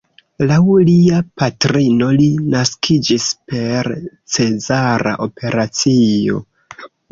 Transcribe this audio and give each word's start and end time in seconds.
Laŭ 0.51 0.55
lia 0.87 1.19
patrino 1.41 2.07
li 2.21 2.29
naskiĝis 2.55 3.29
per 3.53 3.91
cezara 4.39 5.15
operacio. 5.29 6.45